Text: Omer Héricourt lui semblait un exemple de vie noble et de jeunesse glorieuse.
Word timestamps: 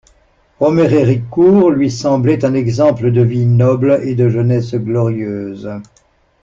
Omer 0.59 0.91
Héricourt 0.91 1.69
lui 1.69 1.91
semblait 1.91 2.43
un 2.43 2.55
exemple 2.55 3.11
de 3.11 3.21
vie 3.21 3.45
noble 3.45 3.99
et 4.01 4.15
de 4.15 4.29
jeunesse 4.29 4.73
glorieuse. 4.73 5.69